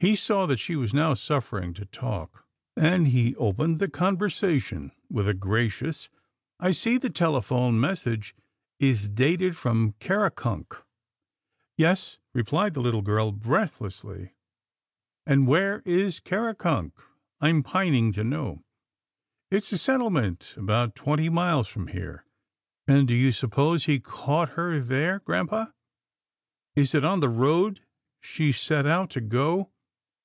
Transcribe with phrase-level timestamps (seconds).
[0.00, 2.44] He saw that she was now suffering to talk,
[2.76, 6.08] and he opened the conversation with a gracious,"
[6.58, 8.34] I see the telephone message
[8.80, 10.74] is dated from Karakunk.""
[11.76, 14.32] Yes," replied the little girl breathlessly,"
[15.24, 16.94] and where is Karakunk?
[17.40, 18.64] I'm pining to know.""
[19.52, 22.24] It's a settlement about twenty miles from here.""
[22.88, 25.72] And do you suppose he caught her there, grampa?—
[26.74, 27.82] is it on the road
[28.20, 29.68] she set out to go?